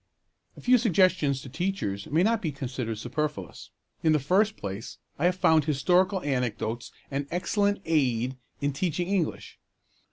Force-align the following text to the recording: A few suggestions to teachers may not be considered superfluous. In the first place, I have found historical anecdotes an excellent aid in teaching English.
A 0.57 0.61
few 0.61 0.79
suggestions 0.79 1.41
to 1.43 1.49
teachers 1.49 2.07
may 2.07 2.23
not 2.23 2.41
be 2.41 2.51
considered 2.51 2.97
superfluous. 2.97 3.69
In 4.01 4.13
the 4.13 4.19
first 4.19 4.57
place, 4.57 4.97
I 5.19 5.25
have 5.25 5.35
found 5.35 5.65
historical 5.65 6.23
anecdotes 6.23 6.91
an 7.11 7.27
excellent 7.29 7.83
aid 7.85 8.35
in 8.61 8.73
teaching 8.73 9.07
English. 9.07 9.59